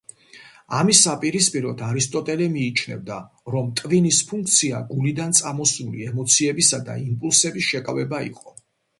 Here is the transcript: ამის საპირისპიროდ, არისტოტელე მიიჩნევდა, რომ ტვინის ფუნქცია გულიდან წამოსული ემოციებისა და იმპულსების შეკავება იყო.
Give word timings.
ამის 0.75 0.99
საპირისპიროდ, 1.07 1.81
არისტოტელე 1.87 2.45
მიიჩნევდა, 2.53 3.17
რომ 3.55 3.67
ტვინის 3.81 4.21
ფუნქცია 4.29 4.79
გულიდან 4.93 5.35
წამოსული 5.41 6.07
ემოციებისა 6.13 6.79
და 6.87 6.95
იმპულსების 7.03 7.67
შეკავება 7.75 8.23
იყო. 8.31 8.55